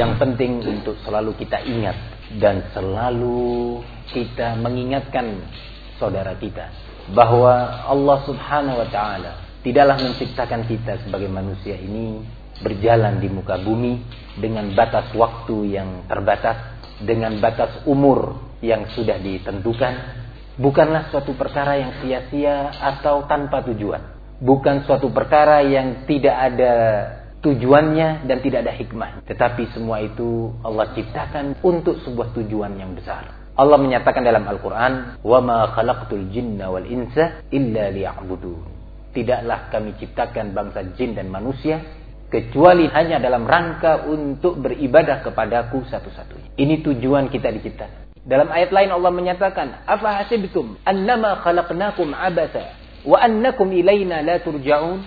Yang 0.00 0.16
penting 0.16 0.64
untuk 0.64 0.96
selalu 1.04 1.36
kita 1.36 1.60
ingat 1.60 1.96
dan 2.40 2.72
selalu 2.72 3.84
kita 4.08 4.56
mengingatkan 4.56 5.44
saudara 6.00 6.32
kita 6.40 6.72
bahwa 7.12 7.84
Allah 7.84 8.18
Subhanahu 8.24 8.80
wa 8.80 8.88
taala 8.88 9.60
tidaklah 9.60 10.00
menciptakan 10.00 10.64
kita 10.64 11.04
sebagai 11.04 11.28
manusia 11.28 11.76
ini 11.76 12.24
berjalan 12.64 13.20
di 13.20 13.28
muka 13.28 13.60
bumi 13.60 14.00
dengan 14.40 14.72
batas 14.72 15.12
waktu 15.12 15.76
yang 15.76 16.08
terbatas, 16.08 16.80
dengan 17.04 17.36
batas 17.36 17.84
umur 17.84 18.40
yang 18.64 18.88
sudah 18.96 19.20
ditentukan. 19.20 20.16
Bukanlah 20.56 21.12
suatu 21.12 21.36
perkara 21.36 21.76
yang 21.76 21.92
sia-sia 22.00 22.72
atau 22.72 23.28
tanpa 23.28 23.60
tujuan. 23.68 24.00
Bukan 24.40 24.88
suatu 24.88 25.12
perkara 25.12 25.60
yang 25.60 26.08
tidak 26.08 26.36
ada 26.36 26.72
tujuannya 27.45 28.25
dan 28.25 28.37
tidak 28.41 28.65
ada 28.65 28.73
hikmah. 28.73 29.21
Tetapi 29.29 29.69
semua 29.77 30.01
itu 30.01 30.49
Allah 30.65 30.89
ciptakan 30.97 31.61
untuk 31.61 32.01
sebuah 32.01 32.33
tujuan 32.33 32.73
yang 32.81 32.97
besar. 32.97 33.45
Allah 33.55 33.79
menyatakan 33.79 34.25
dalam 34.25 34.43
Al-Quran, 34.43 35.23
وَمَا 35.23 35.79
خَلَقْتُ 35.79 36.11
الْجِنَّ 36.11 36.59
وَالْإِنسَ 36.59 37.15
إِلَّا 37.55 37.95
لِيَعْبُدُونَ 37.95 38.63
Tidaklah 39.15 39.71
kami 39.71 39.95
ciptakan 39.95 40.51
bangsa 40.51 40.83
jin 40.99 41.15
dan 41.15 41.31
manusia, 41.31 41.79
kecuali 42.27 42.91
hanya 42.91 43.23
dalam 43.23 43.47
rangka 43.47 44.11
untuk 44.11 44.59
beribadah 44.59 45.23
kepadaku 45.23 45.87
satu-satunya. 45.87 46.51
Ini 46.59 46.83
tujuan 46.83 47.31
kita 47.31 47.47
diciptakan. 47.55 48.11
Dalam 48.27 48.51
ayat 48.51 48.75
lain 48.75 48.91
Allah 48.91 49.11
menyatakan, 49.15 49.87
"Afa 49.87 50.19
hasibtum 50.19 50.75
annama 50.83 51.39
khalaqnakum 51.39 52.11
abasa 52.11 52.75
wa 53.07 53.21
annakum 53.23 53.71
ilaina 53.71 54.19
la 54.19 54.41
turja'un?" 54.43 54.99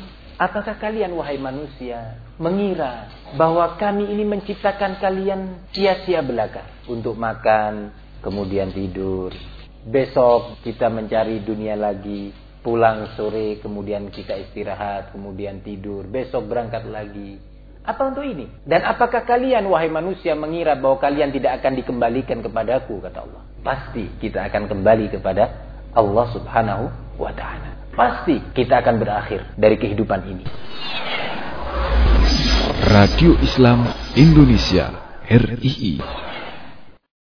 Apakah 0.44 0.76
kalian 0.76 1.16
wahai 1.16 1.40
manusia 1.40 2.20
mengira 2.36 3.08
bahwa 3.40 3.80
kami 3.80 4.12
ini 4.12 4.28
menciptakan 4.28 5.00
kalian 5.00 5.72
sia-sia 5.72 6.20
belaka 6.20 6.68
untuk 6.92 7.16
makan, 7.16 7.96
kemudian 8.20 8.76
tidur. 8.76 9.32
Besok 9.88 10.60
kita 10.60 10.92
mencari 10.92 11.40
dunia 11.48 11.80
lagi, 11.80 12.36
pulang 12.60 13.16
sore, 13.16 13.64
kemudian 13.64 14.12
kita 14.12 14.36
istirahat, 14.36 15.16
kemudian 15.16 15.64
tidur. 15.64 16.04
Besok 16.12 16.52
berangkat 16.52 16.92
lagi. 16.92 17.40
Apa 17.88 18.12
untuk 18.12 18.28
ini? 18.28 18.52
Dan 18.68 18.84
apakah 18.84 19.24
kalian, 19.24 19.64
wahai 19.72 19.88
manusia, 19.88 20.36
mengira 20.36 20.76
bahwa 20.76 21.00
kalian 21.00 21.32
tidak 21.32 21.64
akan 21.64 21.80
dikembalikan 21.80 22.44
kepadaku, 22.44 23.00
kata 23.00 23.24
Allah. 23.24 23.44
Pasti 23.64 24.12
kita 24.20 24.44
akan 24.52 24.68
kembali 24.68 25.08
kepada 25.08 25.56
Allah 25.96 26.28
subhanahu 26.36 26.92
wa 27.16 27.32
ta'ala. 27.32 27.73
Pasti 27.94 28.42
kita 28.58 28.82
akan 28.82 28.96
berakhir 28.98 29.54
dari 29.54 29.78
kehidupan 29.78 30.26
ini. 30.26 30.46
Radio 32.90 33.38
Islam 33.46 33.86
Indonesia, 34.18 34.90
RII 35.30 36.02